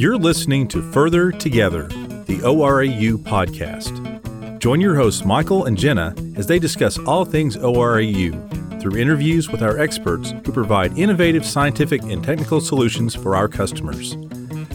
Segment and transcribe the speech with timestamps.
[0.00, 4.58] You're listening to Further Together, the ORAU podcast.
[4.58, 9.62] Join your hosts, Michael and Jenna, as they discuss all things ORAU through interviews with
[9.62, 14.16] our experts who provide innovative scientific and technical solutions for our customers.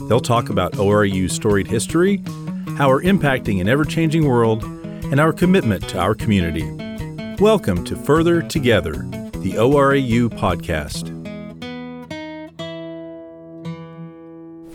[0.07, 2.17] They'll talk about ORAU's storied history,
[2.77, 4.63] how we're impacting an ever changing world,
[5.05, 6.69] and our commitment to our community.
[7.41, 11.14] Welcome to Further Together, the ORAU podcast.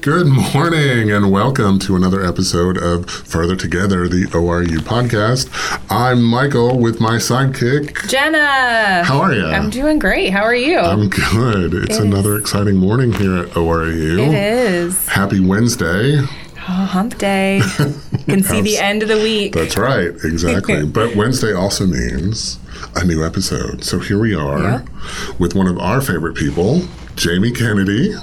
[0.03, 5.49] Good morning and welcome to another episode of Further Together, the ORAU podcast.
[5.91, 8.09] I'm Michael with my sidekick.
[8.09, 9.05] Jenna.
[9.05, 9.45] How are you?
[9.45, 10.31] I'm doing great.
[10.31, 10.79] How are you?
[10.79, 11.75] I'm good.
[11.75, 14.19] It's It another exciting morning here at ORAU.
[14.19, 15.07] it is.
[15.09, 16.19] Happy Wednesday.
[16.19, 17.59] Oh, hump day.
[17.59, 19.53] You can see the end of the week.
[19.55, 20.87] That's right, exactly.
[20.87, 22.59] but Wednesday also means
[22.97, 23.85] a new episode.
[23.85, 24.83] So here we are Yeah.
[25.39, 26.81] with one of our favorite people,
[27.17, 28.15] Jamey Kennedy.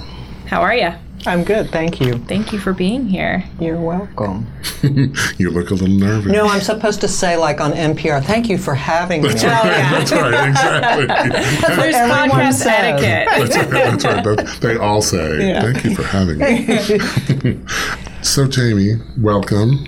[0.48, 0.94] How are you?
[1.26, 2.14] I'm good, thank you.
[2.20, 3.44] Thank you for being here.
[3.60, 4.48] You're welcome.
[5.38, 6.32] You look a little nervous.
[6.32, 9.30] No, I'm supposed to say, like on NPR, thank you for having me.
[9.30, 9.64] That's right.
[9.64, 10.50] That's right.
[10.50, 11.06] Exactly.
[11.76, 12.68] There's everyone podcast says.
[12.68, 13.28] etiquette.
[13.52, 13.70] That's right.
[13.72, 14.24] That's right.
[14.24, 15.62] That- They all say, Yeah.
[15.62, 16.66] thank you for having me.
[18.22, 19.88] so, Jamey, welcome.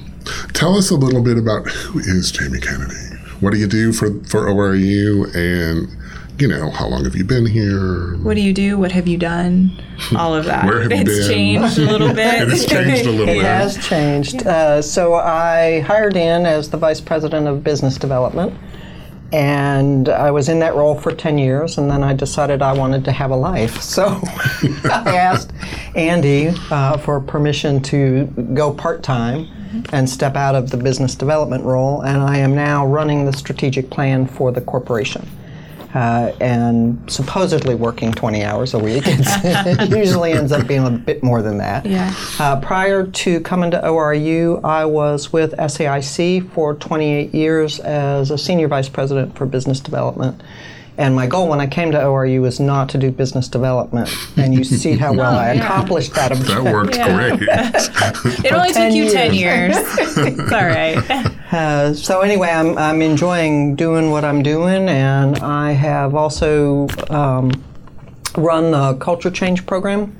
[0.53, 2.95] Tell us a little bit about who is Jamey Kennedy?
[3.39, 5.33] What do you do for, for ORAU?
[5.35, 5.87] And,
[6.41, 8.15] you know, how long have you been here?
[8.17, 8.77] What do you do?
[8.77, 9.71] What have you done?
[10.15, 10.65] All of that.
[10.65, 11.29] Where have you it's been?
[11.29, 12.41] changed a little bit.
[12.41, 13.37] It has changed a little bit.
[13.37, 14.47] It has changed.
[14.47, 18.53] Uh, so I hired in as the vice president of business development,
[19.33, 23.03] and I was in that role for 10 years, and then I decided I wanted
[23.05, 23.81] to have a life.
[23.81, 24.05] So
[24.85, 25.51] I asked
[25.95, 29.47] Andy uh, for permission to go part time
[29.91, 33.89] and step out of the business development role, and I am now running the strategic
[33.89, 35.27] plan for the corporation.
[35.93, 39.03] Uh, and supposedly working 20 hours a week.
[39.07, 41.83] It usually ends up being a bit more than that.
[41.85, 42.13] Yeah.
[42.37, 48.37] Uh, prior to coming to ORAU, I was with SAIC for 28 years as a
[48.37, 50.41] senior vice president for business development.
[50.99, 54.09] And my goal when I came to ORAU was not to do business development.
[54.37, 55.63] And you see how well I yeah.
[55.63, 56.33] accomplished that.
[56.33, 57.15] That worked Yeah.
[57.37, 57.41] great.
[58.45, 59.75] It only took 10 you 10 years.
[59.75, 60.17] years.
[60.17, 61.31] it's all right.
[61.51, 67.51] Uh, so anyway, I'm, I'm enjoying doing what I'm doing, and I have also um,
[68.37, 70.15] run the culture change program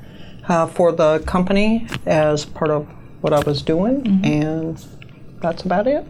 [0.48, 2.88] uh, for the company as part of
[3.20, 4.84] what I was doing, and
[5.40, 6.04] that's about it.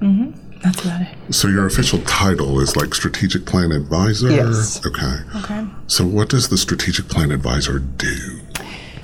[0.63, 1.35] That's about it.
[1.35, 4.31] so, your official title is like Strategic Plan Advisor?
[4.31, 4.85] Yes.
[4.87, 5.17] Okay.
[5.37, 5.67] Okay.
[5.87, 8.41] So, what does the Strategic Plan Advisor do?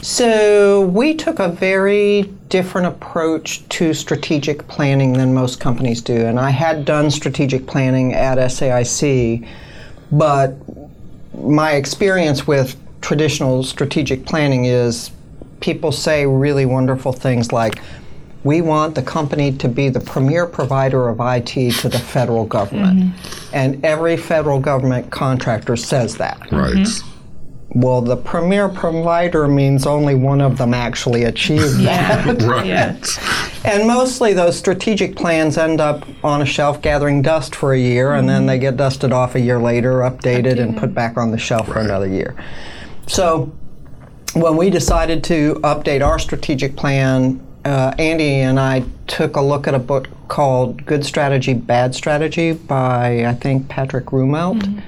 [0.07, 6.39] So we took a very different approach to strategic planning than most companies do, and
[6.39, 9.45] I had done strategic planning at SAIC,
[10.13, 10.55] but
[11.35, 15.11] my experience with traditional strategic planning is
[15.59, 17.81] people say really wonderful things like
[18.45, 23.01] we want the company to be the premier provider of IT to the federal government.
[23.01, 23.55] Mm-hmm.
[23.57, 26.39] And every federal government contractor says that.
[26.53, 26.77] Right.
[26.77, 27.16] Mm-hmm.
[27.77, 32.43] Well, the premier provider means only one of them actually achieved that.
[32.47, 32.67] Right.
[32.67, 32.97] Yeah.
[33.65, 38.15] And mostly those strategic plans end up on a shelf gathering dust for a year
[38.15, 41.39] and then they get dusted off a year later, updated, and put back on the
[41.39, 42.35] shelf for another year.
[43.09, 43.53] So
[44.35, 49.67] when we decided to update our strategic plan, uh, Andy and I took a look
[49.67, 54.83] at a book called Good Strategy, Bad Strategy by, I think, Patrick Rumelt.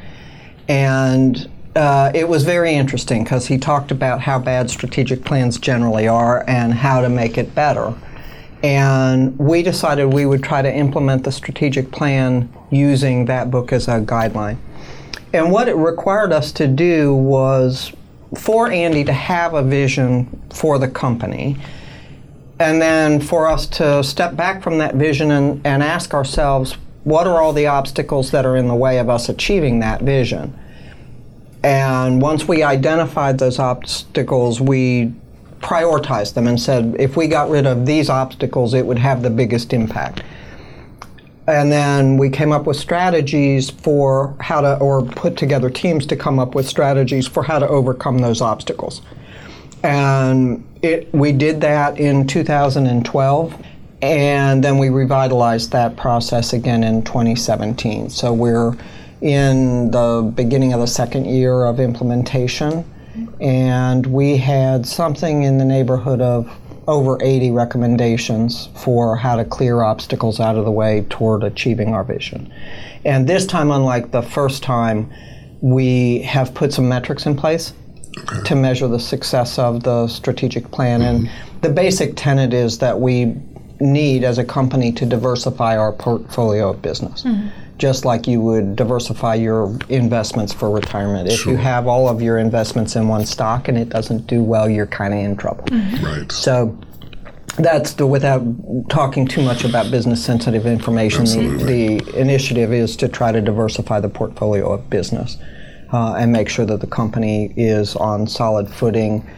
[0.69, 6.09] And uh, it was very interesting because he talked about how bad strategic plans generally
[6.09, 7.94] are and how to make it better.
[8.65, 13.87] And we decided we would try to implement the strategic plan using that book as
[13.87, 14.56] a guideline.
[15.33, 17.93] And what it required us to do was
[18.37, 21.56] for Andy to have a vision for the company,
[22.59, 26.72] and then for us to step back from that vision and, and ask ourselves,
[27.05, 30.59] what are all the obstacles that are in the way of us achieving that vision?
[31.62, 35.12] And once we identified those obstacles, we
[35.60, 39.30] prioritized them and said, if we got rid of these obstacles, it would have the
[39.30, 40.22] biggest impact.
[41.48, 46.16] And then we came up with strategies for how to, or put together teams to
[46.16, 49.00] come up with strategies for how to overcome those obstacles.
[49.83, 53.66] And it, we did that in 2012,
[54.03, 58.10] and then we revitalized that process again in 2017.
[58.10, 58.77] So we're
[59.20, 62.84] in the beginning of the second year of implementation,
[63.41, 66.50] and we had something in the neighborhood of
[66.86, 72.03] over 80 recommendations for how to clear obstacles out of the way toward achieving our
[72.03, 72.53] vision.
[73.04, 75.12] And this time, unlike the first time,
[75.60, 77.74] we have put some metrics in place
[78.47, 81.03] to measure the success of the strategic plan.
[81.03, 81.60] And mm-hmm.
[81.60, 83.34] the basic tenet is that we
[83.80, 87.22] need as a company to diversify our portfolio of business.
[87.22, 87.48] Mm-hmm.
[87.78, 91.30] Just like you would diversify your investments for retirement.
[91.30, 94.69] If you have all of your investments in one stock and it doesn't do well,
[94.69, 95.65] you're kind of in trouble.
[96.03, 96.30] Right.
[96.33, 96.77] So
[97.57, 98.42] that's the without
[98.89, 101.25] talking too much about business sensitive information.
[101.25, 101.98] The, Absolutely.
[101.98, 105.39] the initiative is to try to diversify the portfolio of business
[105.92, 109.28] uh, and make sure that the company is on solid footing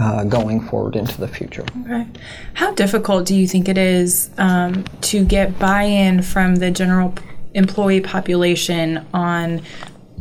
[0.00, 1.64] uh, going forward into the future.
[1.82, 2.06] Okay.
[2.54, 7.24] How difficult do you think it is um, to get buy-in from the general p-
[7.54, 9.62] employee population on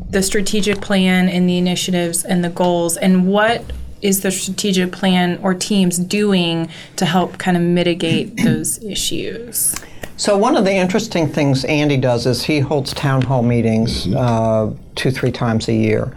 [0.09, 3.63] the strategic plan and the initiatives and the goals, and what
[4.01, 9.75] is the strategic plan or teams doing to help kind of mitigate those issues?
[10.17, 14.73] So one of the interesting things Andy does is he holds town hall meetings uh,
[14.95, 16.15] two, three times a year.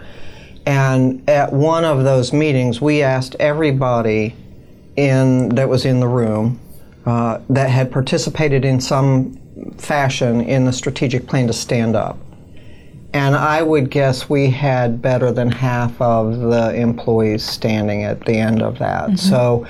[0.67, 4.35] And at one of those meetings, we asked everybody
[4.97, 6.61] in that was in the room
[7.07, 9.39] uh, that had participated in some
[9.79, 12.19] fashion in the strategic plan to stand up.
[13.15, 18.35] And I would guess we had better than half of the employees standing at the
[18.35, 19.09] end of that.
[19.09, 19.17] Mm-hmm.
[19.17, 19.67] So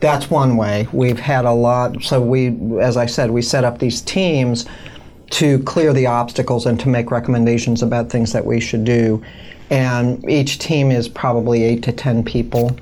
[0.00, 0.86] that's one way.
[0.92, 2.02] We've had a lot.
[2.02, 2.48] So we,
[2.80, 4.66] as I said, we set up these teams
[5.30, 9.22] to clear the obstacles and to make recommendations about things that we should do.
[9.70, 12.76] And each team is probably eight to ten people.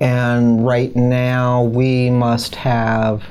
[0.00, 3.22] And right now we must have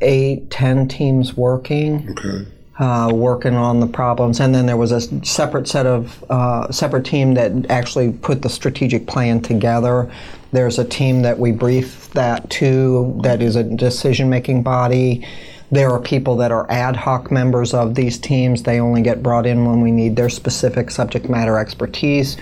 [0.00, 2.46] eight, ten teams working Okay.
[2.78, 7.04] uh, working on the problems, and then there was a separate set of uh, separate
[7.04, 10.10] team that actually put the strategic plan together.
[10.52, 15.26] There's a team that we brief that to that is a decision-making body.
[15.70, 18.64] There are people that are ad hoc members of these teams.
[18.64, 22.36] They only get brought in when we need their specific subject matter expertise.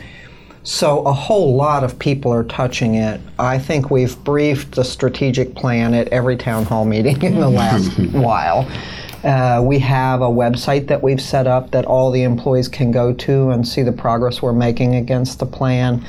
[0.62, 3.20] So a whole lot of people are touching it.
[3.38, 7.98] I think we've briefed the strategic plan at every town hall meeting in the last
[8.12, 8.70] while.
[9.24, 13.12] Uh, we have a website that we've set up that all the employees can go
[13.12, 16.04] to and see the progress we're making against the plan.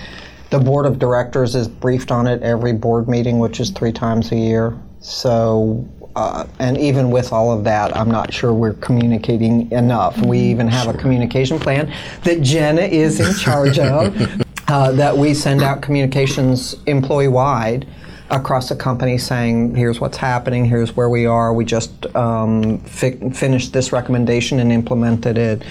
[0.50, 4.32] The board of directors is briefed on it every board meeting, which is three times
[4.32, 4.78] a year.
[5.00, 10.18] So, uh, and even with all of that, I'm not sure we're communicating enough.
[10.20, 11.94] We even have a communication plan
[12.24, 14.16] that Jenna is in charge of,
[14.68, 17.88] uh, that we send out communications employee wide
[18.30, 23.30] across the company saying, here's what's happening, here's where we are, we just um, fi-
[23.32, 25.64] finished this recommendation and implemented it,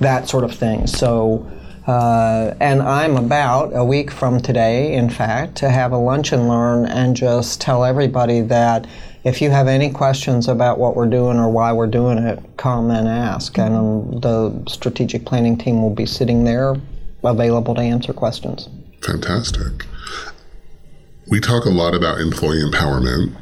[0.00, 0.86] that sort of thing.
[0.86, 1.48] So,
[1.86, 6.48] uh, and I'm about a week from today, in fact, to have a lunch and
[6.48, 8.86] learn and just tell everybody that
[9.24, 12.90] if you have any questions about what we're doing or why we're doing it, come
[12.90, 13.58] and ask.
[13.58, 16.76] And um, the strategic planning team will be sitting there
[17.24, 18.68] available to answer questions.
[19.02, 19.86] Fantastic.
[21.30, 23.34] We talk a lot about employee empowerment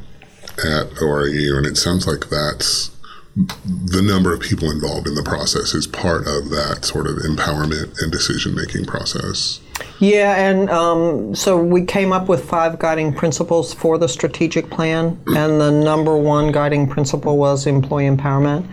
[0.57, 2.91] at ORAU, and it sounds like that's
[3.35, 7.95] the number of people involved in the process is part of that sort of empowerment
[8.01, 9.59] and decision making process.
[9.99, 15.19] Yeah, and um, so we came up with five guiding principles for the strategic plan,
[15.27, 18.67] and the number one guiding principle was employee empowerment.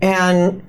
[0.00, 0.62] And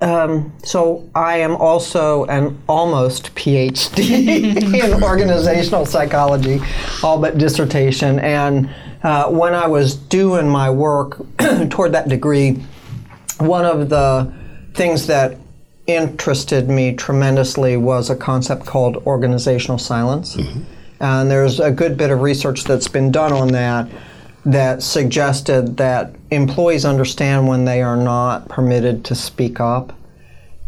[0.00, 6.60] um, so I am also an almost PhD in organizational psychology,
[7.02, 8.20] all but dissertation.
[8.20, 8.70] And
[9.02, 11.18] uh, when I was doing my work
[11.70, 12.62] toward that degree,
[13.38, 14.32] one of the
[14.74, 15.36] things that
[15.86, 20.36] interested me tremendously was a concept called organizational silence.
[21.00, 23.88] And there's a good bit of research that's been done on that
[24.44, 29.92] that suggested that employees understand when they are not permitted to speak up.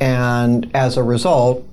[0.00, 1.64] And as a result,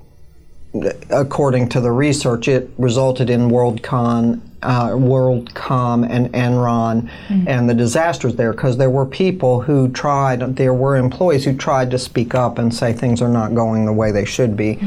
[1.10, 7.10] according to the research, it resulted in WorldCon, uh, WorldCom, and Enron,
[7.46, 8.52] and the disasters there.
[8.52, 12.74] Because there were people who tried, there were employees who tried to speak up and
[12.74, 14.78] say things are not going the way they should be.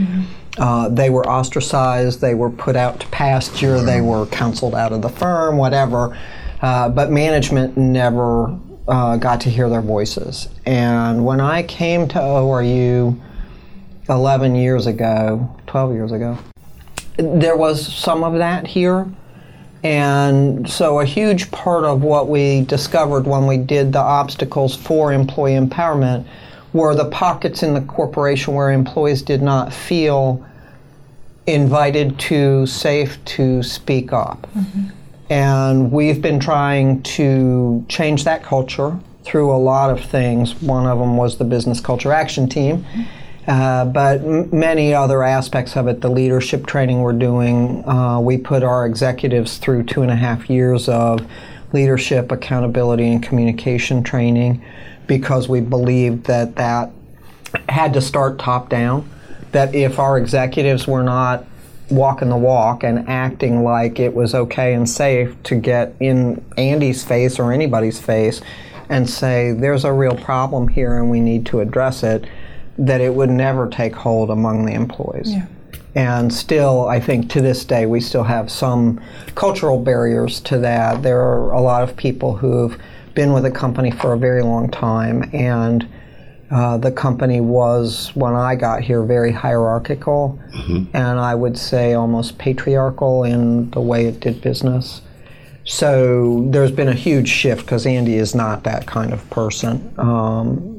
[0.57, 5.01] Uh, they were ostracized, they were put out to pasture, they were counseled out of
[5.01, 6.17] the firm, whatever.
[6.61, 10.49] Uh, but management never uh, got to hear their voices.
[10.65, 13.17] And when I came to ORAU
[14.09, 16.37] 11 years ago, 12 years ago,
[17.17, 19.07] there was some of that here.
[19.83, 25.13] And so, a huge part of what we discovered when we did the obstacles for
[25.13, 26.25] employee empowerment
[26.73, 30.45] were the pockets in the corporation where employees did not feel
[31.47, 34.47] invited to, safe to speak up.
[34.53, 34.89] Mm-hmm.
[35.31, 40.55] And we've been trying to change that culture through a lot of things.
[40.61, 42.79] One of them was the Business Culture Action Team.
[42.83, 43.03] Mm-hmm.
[43.49, 48.37] Uh, but m- many other aspects of it, the leadership training we're doing, uh, we
[48.37, 51.19] put our executives through two and a half years of
[51.73, 54.63] leadership, accountability, and communication training
[55.07, 56.91] because we believed that that
[57.67, 59.09] had to start top down.
[59.51, 61.43] That if our executives were not
[61.89, 67.03] walking the walk and acting like it was okay and safe to get in Andy's
[67.03, 68.41] face or anybody's face
[68.89, 72.25] and say, there's a real problem here and we need to address it,
[72.79, 75.31] that it would never take hold among the employees.
[75.31, 75.45] Yeah.
[75.95, 79.01] And still, I think to this day, we still have some
[79.35, 81.01] cultural barriers to that.
[81.03, 82.79] There are a lot of people who've
[83.15, 85.87] been with a company for a very long time, and
[86.51, 90.39] uh, the company was, when I got here, very hierarchical,
[90.93, 95.01] and I would say almost patriarchal in the way it did business.
[95.65, 99.93] So there's been a huge shift because Andy is not that kind of person.
[99.97, 100.78] Um,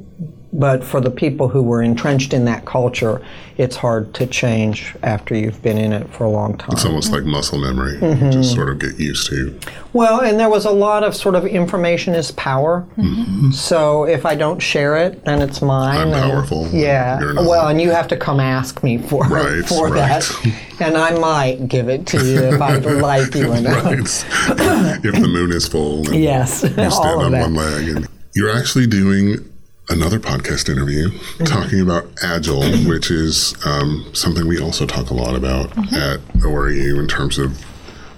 [0.52, 3.22] but for the people who were entrenched in that culture,
[3.56, 6.70] it's hard to change after you've been in it for a long time.
[6.72, 7.98] It's almost like muscle memory.
[7.98, 8.30] Mm-hmm.
[8.30, 9.58] Just sort of get used to.
[9.92, 12.86] Well, and there was a lot of sort of information is power.
[12.96, 13.50] Mm-hmm.
[13.52, 16.08] So if I don't share it, then it's mine.
[16.08, 16.68] I'm powerful.
[16.72, 17.20] Yeah.
[17.34, 20.22] Well, and you have to come ask me for Right, for right.
[20.22, 23.84] that, and I might give it to you if I like you enough.
[23.84, 23.98] Right.
[25.04, 26.06] if the moon is full.
[26.08, 27.42] And Yes, You stand all of on that.
[27.42, 27.88] one leg.
[27.88, 29.49] And you're actually doing
[29.90, 31.44] another podcast interview Mm-hmm.
[31.44, 35.94] talking about Agile, which is um, something we also talk a lot about Mm-hmm.
[35.94, 37.62] at ORAU in terms of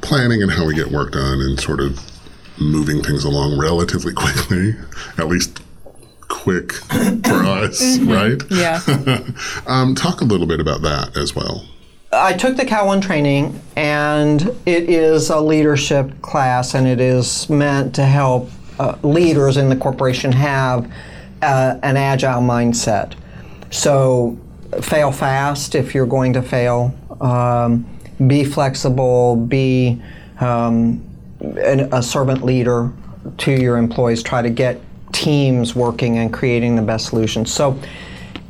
[0.00, 1.99] planning and how we get work done and sort of
[2.59, 4.75] moving things along relatively quickly,
[5.19, 5.61] at least
[6.29, 8.38] quick for us, right?
[8.38, 9.09] Mm-hmm.
[9.09, 9.21] Yeah.
[9.67, 11.67] Um, talk a little bit about that as well.
[12.12, 17.49] I took the Cal One training, and it is a leadership class, and it is
[17.49, 20.91] meant to help uh, leaders in the corporation have
[21.43, 23.15] uh, an agile mindset.
[23.71, 24.39] So,
[24.81, 26.95] fail fast if you're going to fail.
[27.21, 27.87] Um,
[28.27, 29.37] be flexible.
[29.37, 30.01] Be
[30.41, 31.03] um,
[31.41, 32.93] an, a servant leader
[33.39, 34.23] to your employees.
[34.23, 34.81] Try to get
[35.13, 37.53] teams working and creating the best solutions.
[37.53, 37.79] So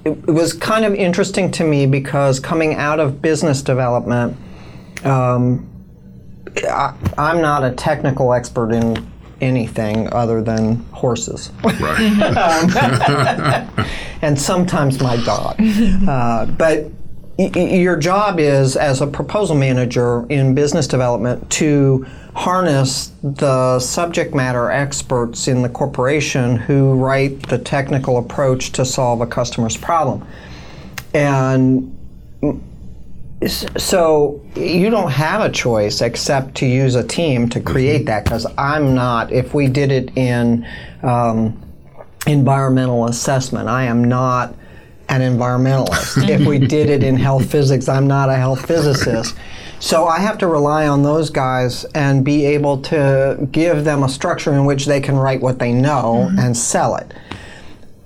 [0.04, 4.36] it, was kind of interesting to me because coming out of business development,
[5.04, 5.68] um,
[6.68, 9.10] I, I'm not a technical expert in
[9.42, 12.00] anything other than horses Right.
[14.22, 15.56] and sometimes my dog.
[16.08, 16.84] Uh, but
[17.38, 23.78] y- y- your job is, as a proposal manager in business development, to harness the
[23.78, 29.76] subject matter experts in the corporation who write the technical approach to solve a customer's
[29.76, 30.26] problem.
[31.12, 31.98] And
[33.48, 37.68] so you don't have a choice except to use a team to mm-hmm.
[37.68, 40.66] create that because I'm not, if we did it in
[41.02, 41.60] um,
[42.26, 44.54] environmental assessment, I am not
[45.08, 46.16] an environmentalist.
[46.16, 46.28] Mm-hmm.
[46.28, 49.36] if we did it in health physics, I'm not a health physicist.
[49.80, 54.08] So I have to rely on those guys and be able to give them a
[54.08, 56.38] structure in which they can write what they know mm-hmm.
[56.38, 57.12] and sell it.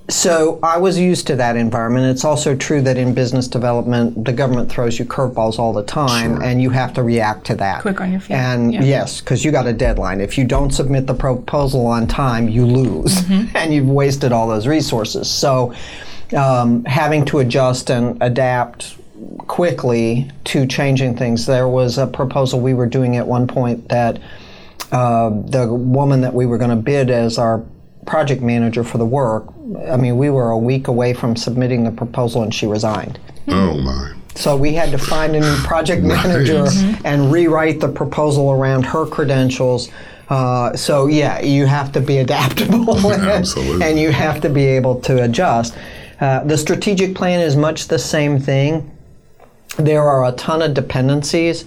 [0.09, 2.07] So I was used to that environment.
[2.07, 6.41] It's also true that in business development, the government throws you curveballs all the time,
[6.43, 7.83] and you have to react to that.
[7.83, 8.35] Quick on your feet.
[8.35, 8.83] And Yeah.
[8.83, 10.21] yes, because you got a deadline.
[10.21, 14.69] If you don't submit the proposal on time, you lose, and you've wasted all those
[14.69, 15.29] resources.
[15.29, 15.75] So
[16.37, 18.97] um, having to adjust and adapt
[19.47, 21.47] quickly to changing things.
[21.47, 24.21] There was a proposal we were doing at one point that
[24.93, 27.65] uh, the woman that we were going to bid as our
[28.07, 29.56] project manager for the work,
[29.89, 33.19] I mean, we were a week away from submitting the proposal and she resigned.
[33.49, 34.13] oh my.
[34.35, 36.67] So we had to find a new project manager
[37.05, 39.91] and rewrite the proposal around her credentials.
[40.29, 45.01] Uh, so yeah, you have to be adaptable and, and you have to be able
[45.01, 45.77] to adjust.
[46.21, 48.91] Uh, the strategic plan is much the same thing.
[49.79, 51.65] There are a ton of dependencies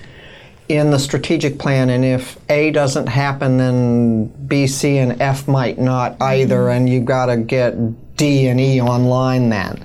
[0.70, 5.80] in the strategic plan, and if A doesn't happen, then B, C, and F might
[5.80, 7.76] not either, and you've got to get
[8.16, 9.84] D and E online then.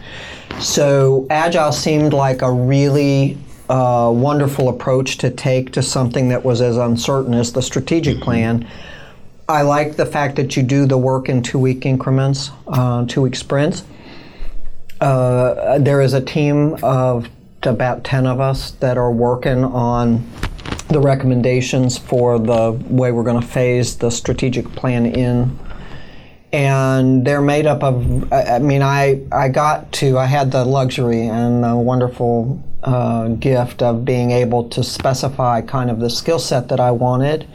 [0.61, 3.39] So Agile seemed like a really
[3.71, 8.69] uh, wonderful approach to take to something that was as uncertain as the strategic plan.
[9.49, 13.23] I like the fact that you do the work in two week increments, uh, two
[13.23, 13.85] week sprints.
[15.01, 17.29] Uh, there is a team of
[17.63, 20.27] about 10 of us that are working on
[20.89, 25.59] the recommendations for the way we're going to phase the strategic plan in.
[26.53, 31.27] And they're made up of i mean i i got to i had the luxury
[31.27, 36.69] and the wonderful uh, gift of being able to specify kind of the skill set
[36.69, 37.49] that i wanted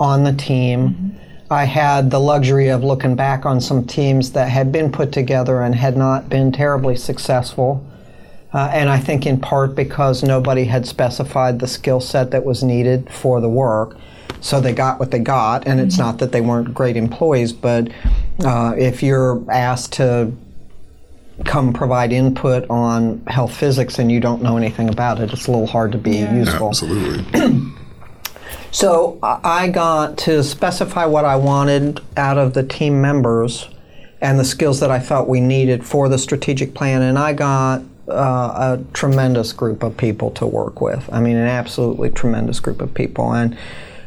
[0.00, 1.18] on the team.
[1.50, 5.62] I had the luxury of looking back on some teams that had been put together
[5.62, 7.84] and had not been terribly successful
[8.52, 12.62] Uh, and I think in part because nobody had specified the skill set that was
[12.62, 13.96] needed for the work.
[14.40, 17.88] So they got what they got, and it's not that they weren't great employees, but
[18.44, 20.32] uh, if you're asked to
[21.44, 25.50] come provide input on health physics and you don't know anything about it, it's a
[25.50, 26.68] little hard to be useful.
[26.68, 27.24] Absolutely.
[28.70, 33.68] So I I got to specify what I wanted out of the team members
[34.20, 37.82] and the skills that I felt we needed for the strategic plan, and I got
[38.10, 41.08] uh, a tremendous group of people to work with.
[41.12, 43.56] I mean, an absolutely tremendous group of people, and.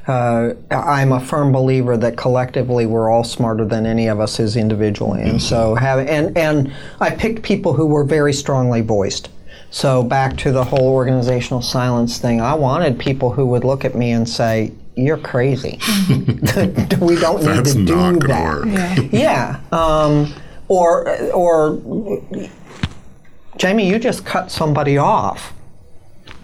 [0.07, 4.57] Uh, I'm a firm believer that collectively we're all smarter than any of us is
[4.57, 9.29] individually, and so have and and I picked people who were very strongly voiced.
[9.69, 13.93] So back to the whole organizational silence thing, I wanted people who would look at
[13.93, 15.79] me and say, "You're crazy.
[16.09, 19.11] we don't need That's to do not gonna that." work.
[19.13, 19.59] Yeah.
[19.71, 20.33] Um,
[20.67, 21.79] or or
[23.61, 25.53] Jamey, you just cut somebody off.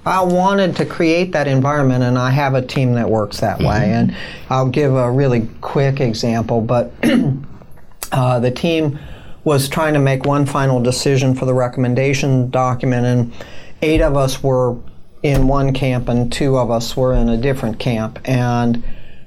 [0.06, 3.92] I wanted to create that environment, and I have a team that works that way.
[3.92, 4.16] And
[4.52, 6.94] I'll give a really quick example, but
[8.12, 9.00] uh, the team
[9.44, 13.34] was trying to make one final decision for the recommendation document, and
[13.82, 14.78] eight of us were
[15.24, 18.20] in one camp, and two of us were in a different camp.
[18.26, 18.84] And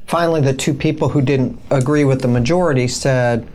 [0.07, 3.49] finally, the two people who didn't agree with the majority said,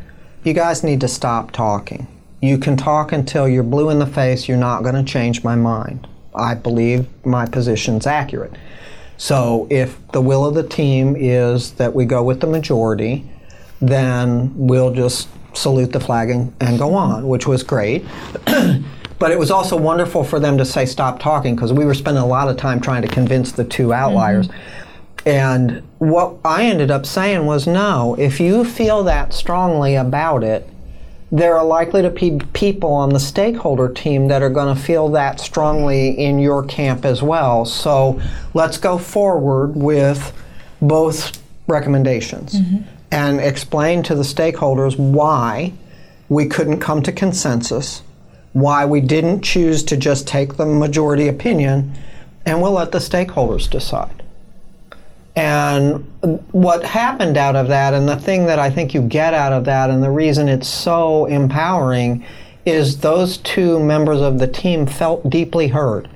[0.43, 2.05] You guys need to stop talking.
[2.45, 5.55] You can talk until you're blue in the face, you're not going to change my
[5.55, 6.07] mind.
[6.35, 8.53] I believe my position's accurate.
[9.17, 13.27] So if the will of the team is that we go with the majority,
[13.81, 18.05] then we'll just salute the flag and, and go on, which was great.
[18.45, 22.21] but it was also wonderful for them to say stop talking because we were spending
[22.21, 24.47] a lot of time trying to convince the two outliers.
[24.47, 25.29] Mm-hmm.
[25.29, 30.69] And what I ended up saying was no, if you feel that strongly about it,
[31.31, 35.09] there are likely to be people on the stakeholder team that are going to feel
[35.09, 37.65] that strongly in your camp as well.
[37.65, 38.21] So
[38.53, 40.33] let's go forward with
[40.81, 42.83] both recommendations mm-hmm.
[43.11, 45.73] and explain to the stakeholders why
[46.29, 48.03] we couldn't come to consensus,
[48.53, 51.93] why we didn't choose to just take the majority opinion,
[52.45, 54.23] and we'll let the stakeholders decide.
[55.35, 56.09] And
[56.51, 59.65] what happened out of that, and the thing that I think you get out of
[59.65, 62.25] that, and the reason it's so empowering,
[62.65, 66.09] is those two members of the team felt deeply heard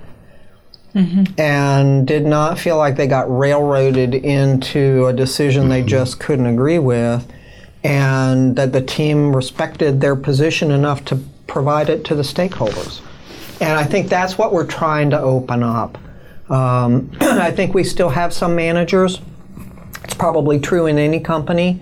[0.95, 1.23] mm-hmm.
[1.39, 5.87] and did not feel like they got railroaded into a decision they mm-hmm.
[5.87, 7.29] just couldn't agree with,
[7.83, 13.01] and that the team respected their position enough to provide it to the stakeholders.
[13.61, 15.97] And I think that's what we're trying to open up.
[16.49, 19.21] Um, I think we still have some managers,
[20.03, 21.81] it's probably true in any company,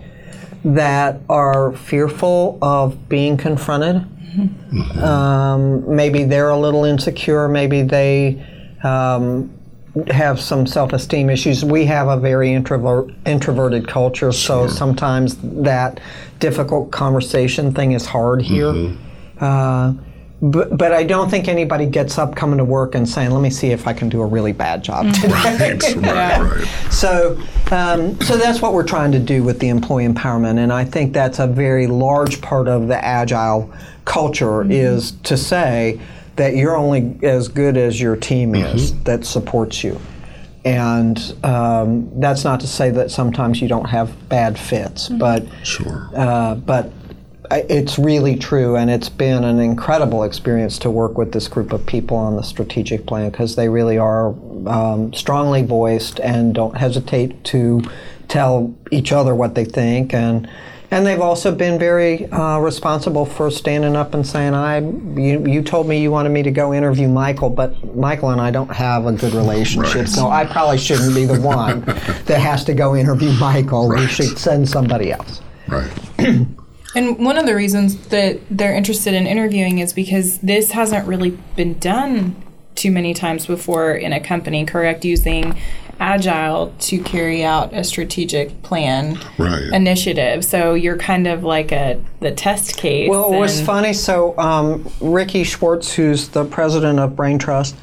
[0.64, 4.06] that are fearful of being confronted.
[5.02, 8.46] Um, maybe they're a little insecure, maybe they
[8.84, 9.52] um,
[10.08, 11.66] have some self-esteem issues.
[11.66, 16.00] We have a very introvert, introverted culture, so sometimes that
[16.40, 18.96] difficult conversation thing is hard here.
[19.40, 19.94] Uh,
[20.42, 23.50] but, but I don't think anybody gets up coming to work and saying, "Let me
[23.50, 25.96] see if I can do a really bad job today." Right, right,
[26.52, 26.68] right.
[26.92, 30.86] So, um, so that's what we're trying to do with the employee empowerment, and I
[30.86, 33.72] think that's a very large part of the agile
[34.06, 36.00] culture is to say
[36.36, 40.00] that you're only as good as your team is that supports you,
[40.64, 46.10] and um, that's not to say that sometimes you don't have bad fits, but Sure.
[46.16, 46.92] uh, but
[47.52, 51.86] it's really true, and it's been an incredible experience to work with this group of
[51.86, 54.30] people on the strategic plan because they really are
[54.68, 57.82] um, strongly voiced and don't hesitate to
[58.28, 60.50] tell each other what they think, and
[60.90, 65.62] and they've also been very uh, responsible for standing up and saying, "I, you, you
[65.62, 69.06] told me you wanted me to go interview Michael, but Michael and I don't have
[69.06, 70.10] a good relationship, Right.
[70.10, 73.90] so I probably shouldn't be the one that has to go interview Michael.
[73.90, 75.92] We should send somebody else." Right.
[76.98, 81.38] And one of the reasons that they're interested in interviewing is because this hasn't really
[81.56, 82.36] been done
[82.74, 85.06] too many times before in a company, correct?
[85.06, 85.56] Using
[86.00, 89.62] agile to carry out a strategic plan Right.
[89.74, 90.44] initiative.
[90.44, 93.10] So you're kind of like a the test case.
[93.10, 93.94] Well, it was funny.
[93.94, 97.76] So, um, Ricky Schwartz, who's the president of Brain Trust,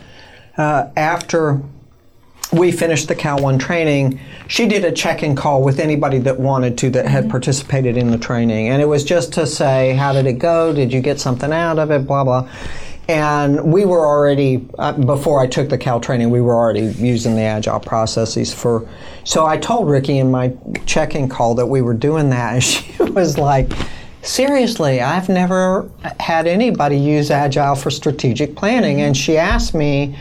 [0.59, 1.61] uh, after
[2.53, 6.77] we finished the Cal One training, she did a check-in call with anybody that wanted
[6.79, 10.27] to that had participated in the training, and it was just to say, "How did
[10.27, 10.73] it go?
[10.73, 12.49] Did you get something out of it?" Blah blah.
[13.07, 17.37] And we were already uh, before I took the Cal training, we were already using
[17.37, 18.89] the agile processes for.
[19.25, 20.53] So I told Ricky in my
[20.87, 23.73] check-in call that we were doing that, and she was like.
[24.23, 25.87] seriously, I've never
[26.19, 29.03] had anybody use Agile for strategic planning.
[29.03, 30.17] And she asked me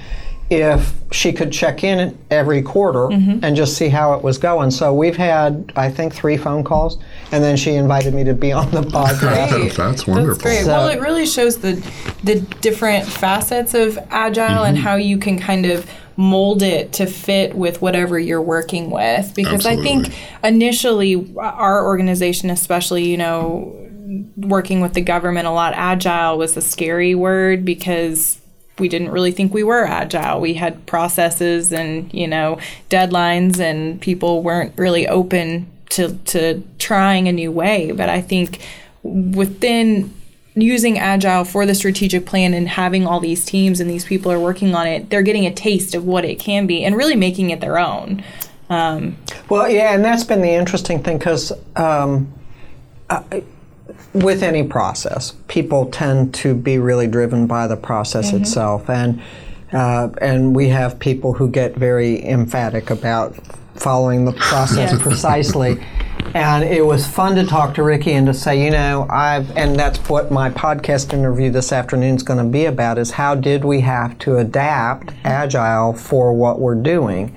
[0.49, 3.43] if she could check in every quarter mm-hmm.
[3.43, 4.71] and just see how it was going.
[4.71, 6.97] So we've had, I think, three phone calls,
[7.31, 9.49] and then she invited me to be on the podcast.
[9.49, 9.73] Great.
[9.73, 10.41] That's wonderful.
[10.41, 10.65] great.
[10.65, 11.73] So- well, it really shows the
[12.23, 14.85] the different facets of agile and mm-hmm.
[14.85, 19.33] how you can kind of mold it to fit with whatever you're working with.
[19.35, 23.79] Because I think initially our organization, especially, you know,
[24.35, 28.39] working with the government a lot, agile was a scary word because
[28.79, 30.41] we didn't really think we were agile.
[30.41, 32.59] We had processes and, you know,
[32.89, 37.91] deadlines and people weren't really open to to trying a new way.
[37.91, 38.59] But I think
[39.03, 40.13] within
[40.55, 44.39] using agile for the strategic plan and having all these teams and these people are
[44.39, 47.49] working on it, they're getting a taste of what it can be and really making
[47.49, 48.23] it their own.
[49.49, 52.33] Well, yeah, and that's been the interesting thing because um,
[54.13, 59.21] with any process, people tend to be really driven by the process itself, and
[59.71, 63.35] uh, and we have people who get very emphatic about
[63.75, 65.01] following the process Yes.
[65.01, 65.83] precisely.
[66.35, 69.75] And it was fun to talk to Ricky and to say, you know, I've, and
[69.75, 73.65] that's what my podcast interview this afternoon is going to be about: is how did
[73.65, 77.35] we have to adapt agile for what we're doing?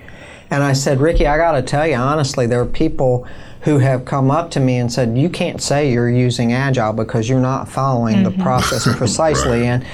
[0.51, 3.27] And I said, Ricky, I got to tell you honestly, there are people
[3.67, 7.29] who have come up to me and said, you can't say you're using agile because
[7.29, 9.67] you're not following the process precisely.
[9.67, 9.85] And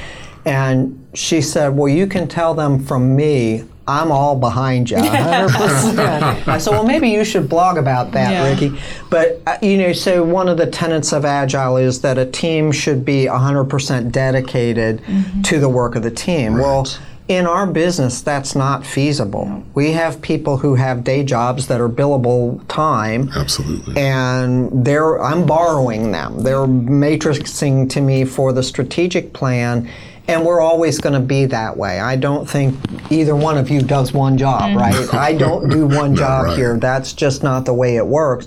[0.44, 3.64] and she said, well, you can tell them from me.
[3.88, 6.46] I'm all behind you, 100%.
[6.48, 8.48] I said, well, maybe you should blog about that, Yeah.
[8.48, 8.78] Ricky.
[9.11, 12.70] But, uh, you know, so one of the tenets of Agile is that a team
[12.70, 15.02] should be 100% dedicated
[15.44, 16.54] to the work of the team.
[16.54, 16.87] Well,
[17.33, 19.64] in our business, that's not feasible.
[19.75, 23.31] We have people who have day jobs that are billable time.
[23.35, 23.97] Absolutely.
[23.97, 26.42] And they're I'm borrowing them.
[26.42, 29.88] They're matrixing to me for the strategic plan,
[30.29, 32.01] and we're always going to be that way.
[32.01, 32.79] I don't think
[33.11, 34.77] either one of you does one job, mm.
[34.77, 35.14] right?
[35.14, 36.57] I don't do one job right.
[36.57, 36.79] here.
[36.79, 38.47] That's just not the way it works.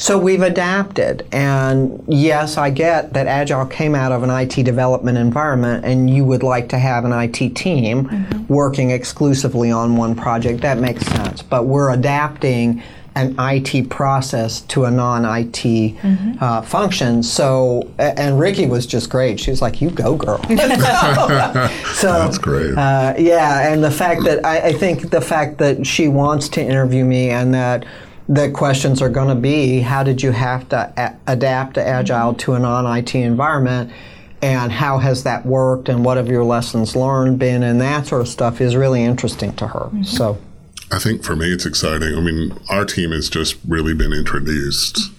[0.00, 5.18] So we've adapted, and yes, I get that Agile came out of an IT development
[5.18, 10.62] environment, and you would like to have an IT team working exclusively on one project.
[10.62, 11.42] That makes sense.
[11.42, 12.82] But we're adapting
[13.14, 15.94] an IT process to a non-IT
[16.40, 17.22] uh, function.
[17.22, 19.38] So, and Ricky was just great.
[19.38, 20.42] She was like, "You go, girl."
[21.92, 22.72] so That's great.
[22.74, 26.62] uh, yeah, and the fact that I, I think the fact that she wants to
[26.62, 27.84] interview me and that
[28.30, 32.32] the questions are going to be how did you have to a- adapt to agile
[32.32, 33.90] to a non-IT environment
[34.40, 38.20] and how has that worked and what have your lessons learned been and that sort
[38.20, 39.90] of stuff is really interesting to her.
[40.04, 40.38] So
[40.92, 42.16] I think for me, it's exciting.
[42.16, 45.10] I mean, our team has just really been introduced.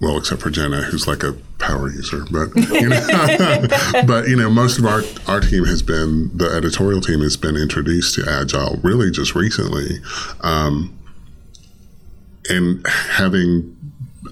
[0.00, 3.66] Well, except for Jenna, who's like a power user, but you know,
[4.06, 7.54] but you know, most of our our team has been the editorial team has been
[7.54, 9.98] introduced to agile really just recently,
[10.40, 10.98] um,
[12.50, 13.76] and having.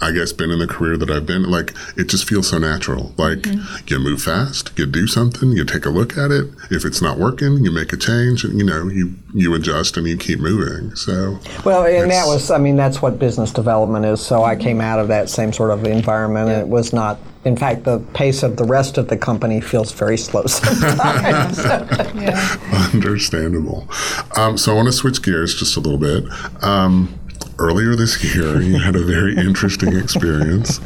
[0.01, 3.15] I guess been in the career that I've been like it just feels so natural.
[3.17, 3.47] Like
[3.91, 6.47] you move fast, you do something, you take a look at it.
[6.71, 10.07] If it's not working, you make a change, and you know you you adjust and
[10.07, 10.95] you keep moving.
[10.95, 14.21] So Well, and that was, I mean, that's what business development is.
[14.21, 17.57] So I came out of that same sort of environment, and it was not, in
[17.57, 21.59] fact, the pace of the rest of the company feels very slow sometimes.
[22.95, 23.89] Understandable.
[24.37, 26.25] Um, so I want to switch gears just a little bit.
[26.63, 27.18] Um,
[27.59, 30.81] earlier this year, you had a very interesting experience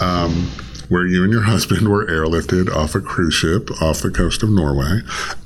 [0.00, 0.50] um,
[0.88, 4.50] where you and your husband were airlifted off a cruise ship off the coast of
[4.50, 5.00] Norway.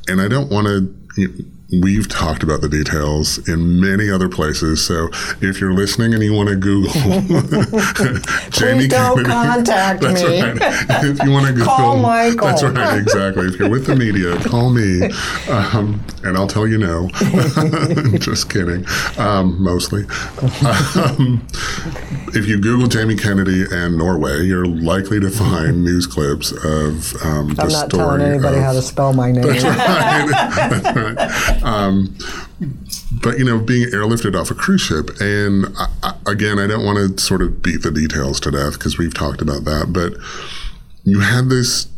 [0.09, 1.45] And I don't want to.
[1.71, 4.83] We've talked about the details in many other places.
[4.83, 5.09] So
[5.43, 6.91] if you're listening and you want to Google
[8.57, 10.41] Jamey don't Kennedy- contact that's me.
[10.41, 11.05] Right.
[11.05, 12.47] If you want to Google, Call Michael.
[12.47, 13.49] That's right, exactly.
[13.49, 15.11] If you're with the media, call me,
[15.51, 17.09] um, and I'll tell you no.
[18.19, 18.87] Just kidding.
[19.19, 20.05] Um, mostly.
[20.95, 21.47] Um,
[22.35, 27.55] if you Google Jamey Kennedy and Norway, you're likely to find news clips of um,
[27.55, 27.91] the I'm not story.
[27.91, 29.43] telling anybody of, how to spell my name.
[29.43, 31.58] That's right.
[31.63, 32.17] Um,
[33.23, 36.85] but you know, being airlifted off a cruise ship, and I, I, again, I don't
[36.85, 40.15] want to sort of beat the details to death because we've talked about that, but
[41.05, 41.89] you had this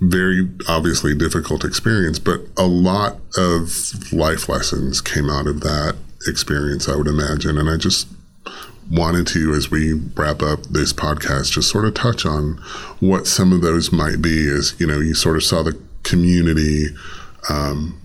[0.00, 6.88] very obviously difficult experience, but a lot of life lessons came out of that experience,
[6.88, 8.08] I would imagine, and I just
[8.90, 12.60] wanted to, as we wrap up this podcast, just sort of touch on
[13.00, 14.48] what some of those might be.
[14.48, 16.86] As you know, you sort of saw the community
[17.48, 17.98] um,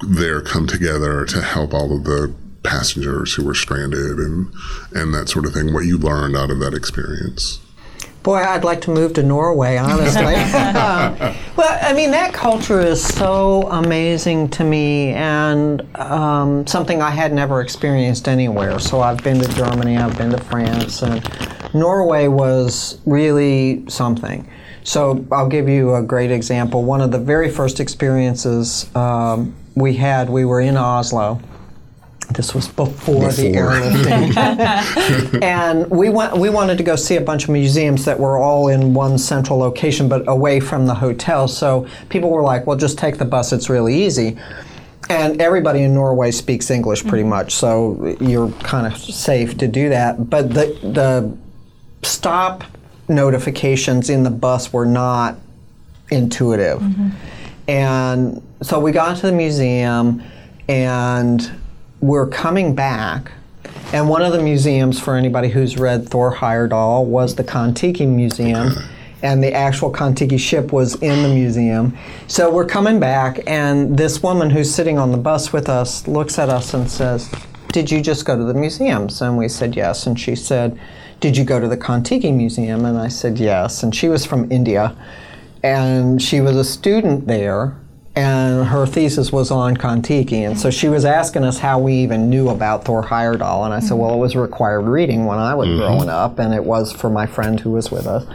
[0.00, 4.52] there come together to help all of the passengers who were stranded and
[4.92, 5.72] and that sort of thing.
[5.72, 7.60] What you learned out of that experience.
[8.24, 10.22] Boy, I'd like to move to Norway, honestly.
[11.56, 17.34] well, I mean, that culture is so amazing to me and um, something I had
[17.34, 18.78] never experienced anywhere.
[18.78, 21.22] So I've been to Germany, I've been to France, and
[21.74, 24.48] Norway was really something.
[24.84, 26.82] So I'll give you a great example.
[26.82, 31.40] One of the very first experiences um, we had, we were in Oslo
[32.30, 33.70] this was before, the Before.
[33.70, 35.42] airlifting.
[35.42, 38.68] and we went we wanted to go see a bunch of museums that were all
[38.68, 41.48] in one central location but away from the hotel.
[41.48, 43.52] So people were like, "Well, just take the bus.
[43.52, 44.38] It's really easy."
[45.10, 47.30] And everybody in Norway speaks English pretty mm-hmm.
[47.30, 50.30] much, so you're kind of safe to do that.
[50.30, 51.36] But the the
[52.02, 52.64] stop
[53.06, 55.38] notifications in the bus were not
[56.10, 56.80] intuitive.
[56.80, 57.10] Mm-hmm.
[57.68, 60.22] And so we got to the museum
[60.68, 61.50] and
[62.00, 63.32] we're coming back.
[63.92, 68.72] And one of the museums, for anybody who's read Thor Heyerdahl, was the Kon-Tiki Museum.
[69.22, 71.96] And the actual Kon-Tiki ship was in the museum.
[72.26, 76.38] So we're coming back, and this woman who's sitting on the bus with us looks
[76.38, 77.34] at us and says,
[77.72, 79.22] Did you just go to the museums?
[79.22, 80.06] And we said, Yes.
[80.06, 80.78] And she said,
[81.20, 82.84] Did you go to the Kon-Tiki Museum?
[82.84, 83.82] And I said, Yes.
[83.82, 84.94] And she was from India
[85.64, 87.74] and she was a student there
[88.14, 92.28] and her thesis was on Kon-Tiki and so she was asking us how we even
[92.28, 95.68] knew about Thor Heyerdahl and I said well it was required reading when I was
[95.68, 98.26] growing up and it was for my friend who was with us.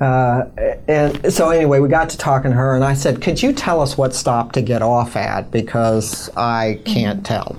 [0.00, 0.48] Uh,
[0.88, 3.80] and so anyway we got to talking to her and I said could you tell
[3.80, 5.52] us what stop to get off at?
[5.52, 7.56] Because I can't tell.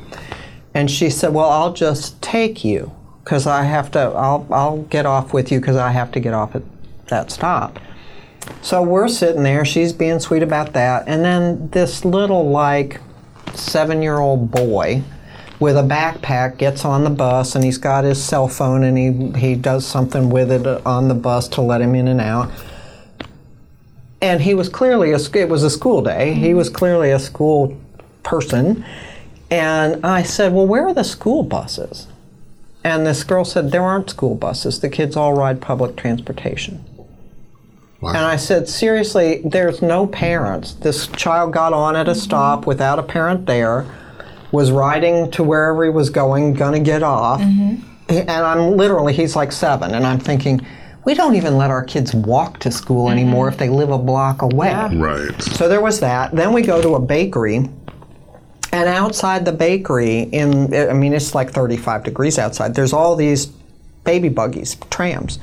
[0.73, 2.91] And she said well I'll just take you
[3.23, 6.33] because I have to I'll, I'll get off with you because I have to get
[6.33, 6.63] off at
[7.07, 7.79] that stop
[8.61, 12.99] so we're sitting there, she's being sweet about that, and then this little, like,
[13.53, 15.03] seven year old boy
[15.59, 19.39] with a backpack gets on the bus and he's got his cell phone and he,
[19.39, 22.51] he does something with it on the bus to let him in and out.
[24.21, 26.77] And he was clearly a, it was a school day, he was mm-hmm.
[26.77, 27.79] clearly a school
[28.23, 28.83] person.
[29.51, 32.07] And I said, Well, where are the school buses?
[32.83, 34.79] And this girl said, There aren't school buses.
[34.79, 36.83] The kids all ride public transportation.
[38.01, 38.09] Wow.
[38.09, 40.73] And I said, seriously, there's no parents.
[40.73, 43.85] This child got on at a stop without a parent there,
[44.51, 47.41] was riding to wherever he was going, gonna get off.
[47.41, 47.87] Mm-hmm.
[48.09, 50.65] And I'm literally, he's like seven, and I'm thinking,
[51.05, 53.19] we don't even let our kids walk to school mm-hmm.
[53.19, 54.73] anymore if they live a block away.
[54.95, 55.41] right.
[55.41, 56.35] So there was that.
[56.35, 57.69] Then we go to a bakery,
[58.73, 62.73] and outside the bakery, in I mean it's like 35 degrees outside.
[62.73, 63.47] There's all these
[64.03, 65.39] baby buggies, trams,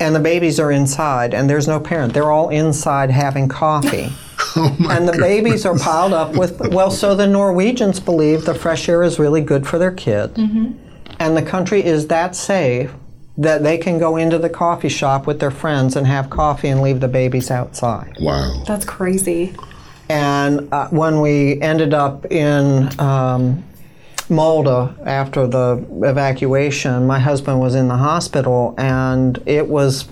[0.00, 2.12] and the babies are inside, and there's no parent.
[2.14, 4.10] They're all inside having coffee.
[4.56, 8.54] Oh my and the babies are piled up with well so the norwegians believe the
[8.54, 12.92] fresh air is really good for their kids and the country is that safe
[13.36, 16.82] that they can go into the coffee shop with their friends and have coffee and
[16.82, 18.62] leave the babies outside Wow.
[18.64, 19.56] That's crazy.
[20.08, 23.64] and uh, when we ended up in um,
[24.30, 30.06] Molde after the evacuation, my husband was in the hospital, and it was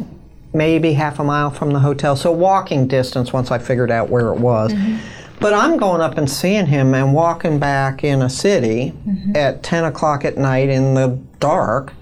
[0.53, 4.29] maybe half a mile from the hotel, so walking distance once I figured out where
[4.29, 4.73] it was.
[4.73, 4.99] Mm-hmm.
[5.41, 9.35] But I'm going up and seeing him and walking back in a city mm-hmm.
[9.35, 11.93] at 10 o'clock at night in the dark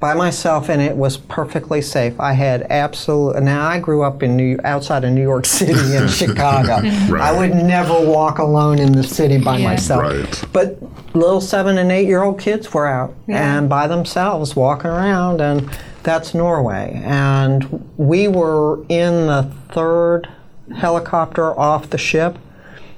[0.00, 2.18] by myself, and it was perfectly safe.
[2.20, 3.42] I had absolute.
[3.42, 6.80] Now I grew up in New outside of New York City in Chicago.
[7.16, 9.68] I would never walk alone in the city by Yeah.
[9.70, 10.02] myself.
[10.02, 10.44] Right.
[10.52, 10.78] But
[11.16, 15.68] little seven and eight year old kids were out and by themselves walking around, and
[16.04, 17.02] that's Norway.
[17.04, 20.28] And we were in the third
[20.76, 22.38] helicopter off the ship.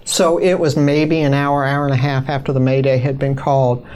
[0.05, 3.37] So it was maybe an hour, hour and a half after the Mayday had been
[3.37, 3.87] called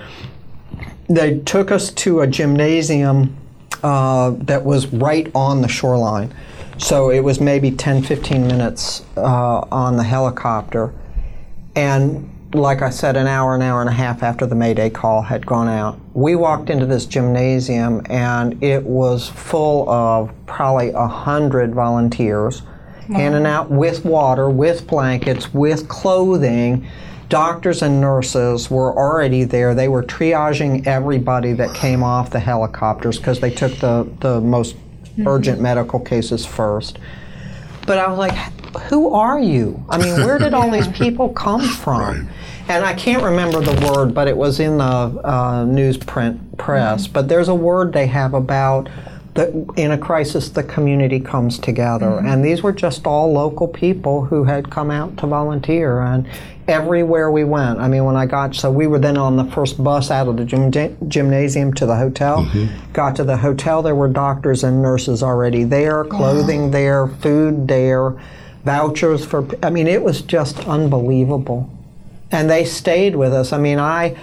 [1.08, 3.36] they took us to a gymnasium
[3.82, 6.34] uh, that was right on the shoreline.
[6.78, 10.92] So it was maybe 10, 15 minutes uh, on the helicopter.
[11.76, 15.22] And like I said, an hour, an hour and a half after the Mayday call
[15.22, 21.06] had gone out, we walked into this gymnasium and it was full of probably a
[21.06, 22.62] hundred volunteers
[23.08, 26.88] handing out with water, with blankets, with clothing.
[27.28, 29.74] Doctors and nurses were already there.
[29.74, 34.76] They were triaging everybody that came off the helicopters because they took the, the most
[35.26, 36.98] urgent medical cases first.
[37.86, 38.34] But I was like,
[38.82, 39.84] who are you?
[39.88, 42.28] I mean, where did all these people come from?
[42.68, 47.06] And I can't remember the word, but it was in the uh, newsprint press.
[47.06, 48.88] But there's a word they have about
[49.34, 52.06] the, in a crisis, the community comes together.
[52.06, 52.26] Mm-hmm.
[52.26, 56.00] And these were just all local people who had come out to volunteer.
[56.00, 56.28] And
[56.68, 59.82] everywhere we went, I mean, when I got, so we were then on the first
[59.82, 60.70] bus out of the gym,
[61.08, 62.48] gymnasium to the hotel.
[62.92, 68.14] Got to the hotel, there were doctors and nurses already there, clothing there, food there,
[68.64, 71.68] vouchers for, I mean, it was just unbelievable.
[72.30, 73.52] And they stayed with us.
[73.52, 74.16] I mean, I,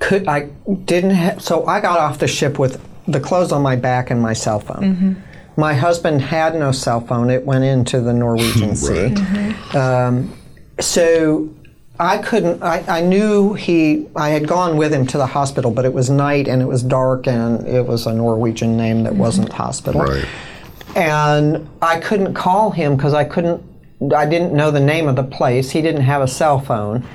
[0.00, 0.48] could I
[0.84, 4.20] didn't have so I got off the ship with the clothes on my back and
[4.20, 4.82] my cell phone.
[4.82, 5.12] Mm-hmm.
[5.56, 9.10] My husband had no cell phone; it went into the Norwegian Sea.
[9.10, 9.76] Mm-hmm.
[9.76, 10.36] Um,
[10.80, 11.48] so
[12.00, 12.62] I couldn't.
[12.62, 14.08] I, I knew he.
[14.16, 16.82] I had gone with him to the hospital, but it was night and it was
[16.82, 19.22] dark, and it was a Norwegian name that mm-hmm.
[19.22, 20.26] wasn't hospital Right.
[20.96, 23.62] and I couldn't call him because I couldn't.
[24.14, 25.70] I didn't know the name of the place.
[25.70, 27.06] He didn't have a cell phone,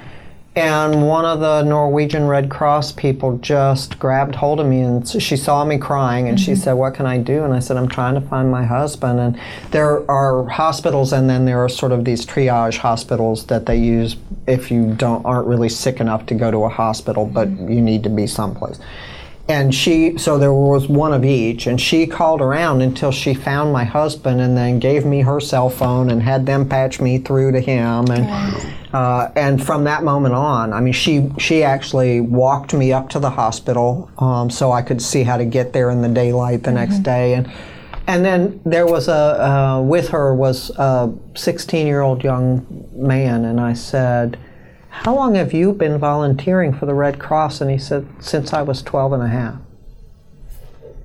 [0.59, 5.37] and one of the Norwegian Red Cross people just grabbed hold of me, and she
[5.37, 6.61] saw me crying, and she mm-hmm.
[6.61, 9.39] said, "What can I do?" And I said, "I'm trying to find my husband." And
[9.71, 14.17] there are hospitals, and then there are sort of these triage hospitals that they use
[14.47, 17.71] if you don't aren't really sick enough to go to a hospital, but mm-hmm.
[17.71, 18.79] you need to be someplace
[19.49, 23.73] and she so there was one of each and she called around until she found
[23.73, 27.51] my husband and then gave me her cell phone and had them patch me through
[27.51, 28.05] to him.
[28.11, 33.09] And uh, and from that moment on i mean she she actually walked me up
[33.09, 36.63] to the hospital um, so i could see how to get there in the daylight
[36.63, 37.33] the next day.
[37.33, 37.51] And
[38.07, 43.45] and then there was a uh, with her was a 16 year old young man
[43.45, 44.37] and i said
[44.89, 47.61] how long have you been volunteering for the Red Cross?
[47.61, 49.55] And he said, since I was 12 and a half.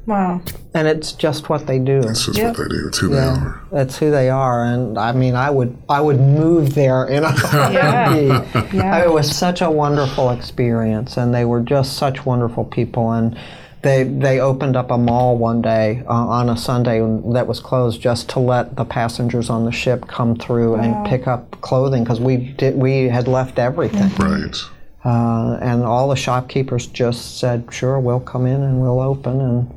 [0.07, 0.42] Wow.
[0.75, 2.03] And it's just what they do.
[2.03, 2.59] That's just Yep.
[2.59, 2.88] what they do.
[2.88, 3.61] It's who they are.
[3.73, 4.64] That's who they are.
[4.64, 8.75] And I mean, I would, I would move there in a heartbeat.
[8.75, 9.03] Yeah.
[9.05, 13.12] It was such a wonderful experience, and they were just such wonderful people.
[13.12, 13.38] And
[13.85, 16.99] they they opened up a mall one day uh, on a Sunday
[17.33, 21.29] that was closed just to let the passengers on the ship come through and pick
[21.29, 24.12] up clothing because we did we had left everything.
[24.16, 24.57] Right.
[25.05, 29.75] Uh, and all the shopkeepers just said, "Sure, we'll come in and we'll open and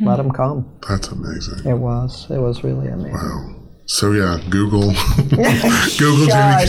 [0.00, 1.66] let them come." That's amazing.
[1.66, 3.59] It was, it was really amazing.
[3.92, 4.82] So yeah, Google
[5.30, 6.68] Google Jamey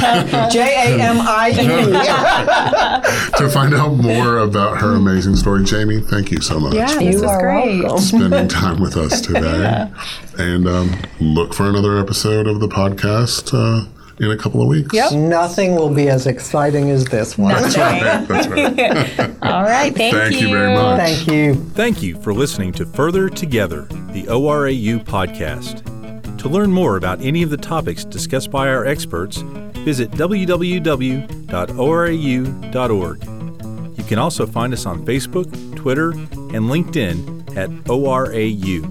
[0.00, 0.60] Kennedy J
[0.96, 3.36] A M I E.
[3.38, 5.62] to find out more about her amazing story.
[5.64, 7.82] Jamey, thank you so much Yeah, for this You are great.
[7.82, 7.98] welcome.
[7.98, 9.90] spending time with us today.
[10.38, 13.88] And um, look for another episode of the podcast uh,
[14.24, 14.94] in a couple of weeks.
[14.94, 15.14] Yep.
[15.14, 17.60] Nothing will be as exciting as this one.
[17.60, 18.28] That's right.
[18.28, 19.36] That's right.
[19.42, 19.92] All right.
[19.92, 21.00] Thank, Thank you very much.
[21.00, 21.54] Thank you.
[21.54, 25.88] Thank you for listening to Further Together, the ORAU podcast.
[26.42, 29.36] To learn more about any of the topics discussed by our experts,
[29.84, 31.18] visit www.orau.org.
[33.96, 38.82] You can also find us on Facebook, Twitter, and LinkedIn at ORAU,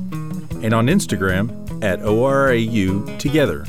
[0.63, 3.65] and on Instagram at ORAU Together.